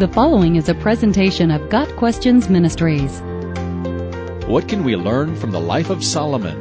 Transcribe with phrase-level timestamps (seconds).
[0.00, 3.20] The following is a presentation of Got Questions Ministries.
[4.48, 6.56] What can we learn from the life of Solomon?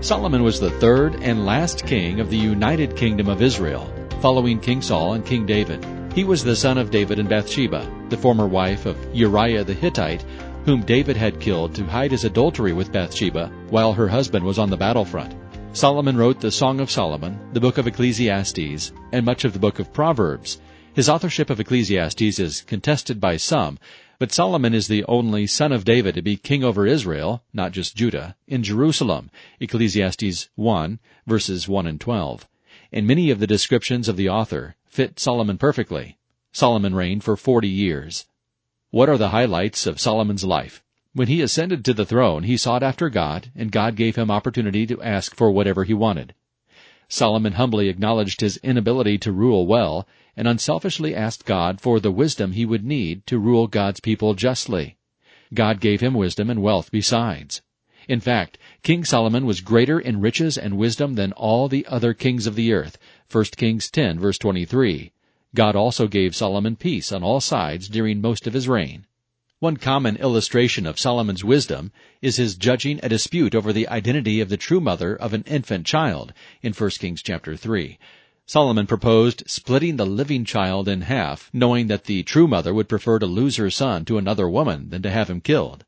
[0.00, 4.80] Solomon was the third and last king of the United Kingdom of Israel, following King
[4.80, 5.84] Saul and King David.
[6.14, 10.24] He was the son of David and Bathsheba, the former wife of Uriah the Hittite,
[10.66, 14.70] whom David had killed to hide his adultery with Bathsheba while her husband was on
[14.70, 15.34] the battlefront.
[15.72, 19.80] Solomon wrote the Song of Solomon, the book of Ecclesiastes, and much of the book
[19.80, 20.58] of Proverbs.
[20.98, 23.78] His authorship of Ecclesiastes is contested by some,
[24.18, 27.94] but Solomon is the only son of David to be king over Israel, not just
[27.94, 29.30] Judah, in Jerusalem,
[29.60, 32.48] Ecclesiastes 1, verses 1 and 12.
[32.90, 36.18] And many of the descriptions of the author fit Solomon perfectly.
[36.50, 38.26] Solomon reigned for 40 years.
[38.90, 40.82] What are the highlights of Solomon's life?
[41.12, 44.84] When he ascended to the throne, he sought after God, and God gave him opportunity
[44.86, 46.34] to ask for whatever he wanted.
[47.10, 52.52] Solomon humbly acknowledged his inability to rule well, and unselfishly asked God for the wisdom
[52.52, 54.96] he would need to rule God's people justly.
[55.54, 57.62] God gave him wisdom and wealth besides.
[58.08, 62.46] In fact, King Solomon was greater in riches and wisdom than all the other kings
[62.46, 62.98] of the earth.
[63.30, 65.10] 1 Kings 10 verse 23.
[65.54, 69.06] God also gave Solomon peace on all sides during most of his reign.
[69.60, 71.90] One common illustration of Solomon's wisdom
[72.22, 75.84] is his judging a dispute over the identity of the true mother of an infant
[75.84, 76.32] child
[76.62, 77.98] in 1 Kings chapter 3.
[78.46, 83.18] Solomon proposed splitting the living child in half, knowing that the true mother would prefer
[83.18, 85.84] to lose her son to another woman than to have him killed.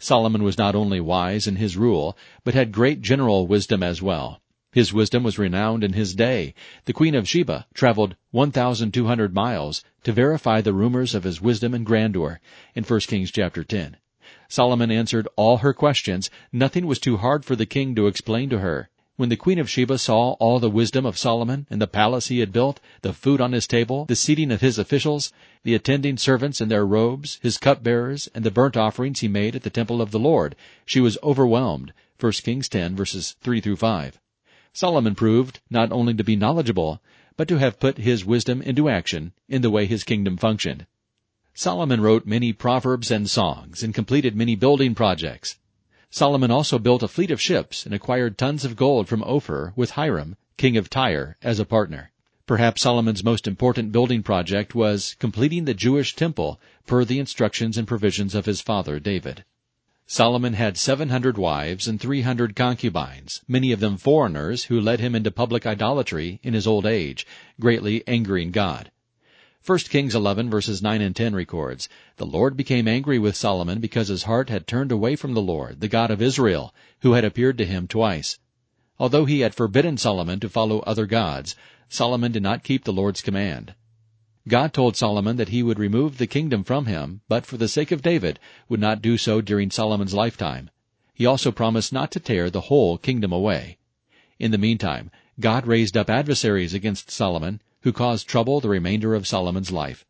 [0.00, 4.40] Solomon was not only wise in his rule, but had great general wisdom as well.
[4.74, 6.52] His wisdom was renowned in his day.
[6.86, 11.86] The Queen of Sheba traveled 1,200 miles to verify the rumors of his wisdom and
[11.86, 12.40] grandeur
[12.74, 13.98] in 1 Kings chapter 10.
[14.48, 16.28] Solomon answered all her questions.
[16.52, 18.88] Nothing was too hard for the king to explain to her.
[19.14, 22.40] When the Queen of Sheba saw all the wisdom of Solomon and the palace he
[22.40, 26.60] had built, the food on his table, the seating of his officials, the attending servants
[26.60, 30.10] in their robes, his cupbearers, and the burnt offerings he made at the temple of
[30.10, 31.92] the Lord, she was overwhelmed.
[32.18, 34.18] 1 Kings 10 verses 3 through 5.
[34.76, 37.00] Solomon proved not only to be knowledgeable,
[37.36, 40.84] but to have put his wisdom into action in the way his kingdom functioned.
[41.54, 45.58] Solomon wrote many proverbs and songs and completed many building projects.
[46.10, 49.92] Solomon also built a fleet of ships and acquired tons of gold from Ophir with
[49.92, 52.10] Hiram, king of Tyre, as a partner.
[52.44, 57.86] Perhaps Solomon's most important building project was completing the Jewish temple per the instructions and
[57.86, 59.44] provisions of his father David.
[60.06, 65.30] Solomon had 700 wives and 300 concubines, many of them foreigners who led him into
[65.30, 67.26] public idolatry in his old age,
[67.58, 68.90] greatly angering God.
[69.64, 71.88] 1 Kings 11 verses 9 and 10 records,
[72.18, 75.80] The Lord became angry with Solomon because his heart had turned away from the Lord,
[75.80, 78.38] the God of Israel, who had appeared to him twice.
[78.98, 81.56] Although he had forbidden Solomon to follow other gods,
[81.88, 83.74] Solomon did not keep the Lord's command.
[84.46, 87.90] God told Solomon that he would remove the kingdom from him, but for the sake
[87.90, 88.38] of David
[88.68, 90.70] would not do so during Solomon's lifetime.
[91.14, 93.78] He also promised not to tear the whole kingdom away.
[94.38, 95.10] In the meantime,
[95.40, 100.04] God raised up adversaries against Solomon, who caused trouble the remainder of Solomon's life.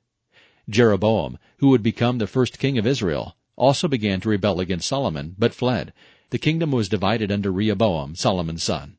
[0.69, 5.37] Jeroboam, who would become the first king of Israel, also began to rebel against Solomon,
[5.39, 5.93] but fled.
[6.31, 8.97] The kingdom was divided under Rehoboam, Solomon's son.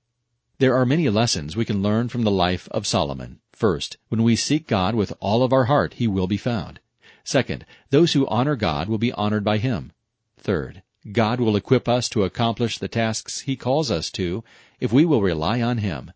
[0.59, 3.41] There are many lessons we can learn from the life of Solomon.
[3.55, 6.81] First, when we seek God with all of our heart, He will be found.
[7.23, 9.93] Second, those who honor God will be honored by Him.
[10.37, 14.43] Third, God will equip us to accomplish the tasks He calls us to
[14.81, 16.11] if we will rely on Him.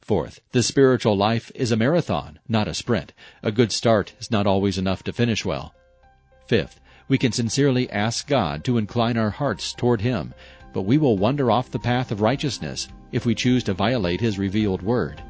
[0.00, 3.12] Fourth, the spiritual life is a marathon, not a sprint.
[3.40, 5.72] A good start is not always enough to finish well.
[6.48, 10.34] Fifth, we can sincerely ask God to incline our hearts toward Him,
[10.72, 14.40] but we will wander off the path of righteousness if we choose to violate His
[14.40, 15.22] revealed Word.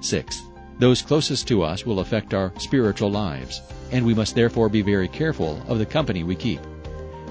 [0.00, 0.42] Sixth,
[0.80, 3.60] those closest to us will affect our spiritual lives,
[3.92, 6.60] and we must therefore be very careful of the company we keep.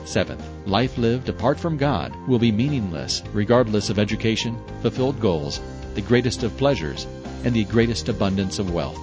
[0.05, 5.59] Seventh, life lived apart from God will be meaningless regardless of education, fulfilled goals,
[5.95, 7.07] the greatest of pleasures,
[7.43, 8.97] and the greatest abundance of wealth.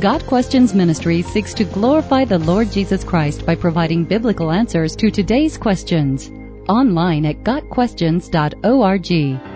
[0.00, 5.10] Got Questions Ministry seeks to glorify the Lord Jesus Christ by providing biblical answers to
[5.10, 6.30] today's questions.
[6.68, 9.51] Online at GotQuestions.org.